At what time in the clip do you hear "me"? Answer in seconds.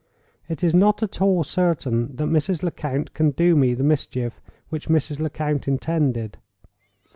3.55-3.75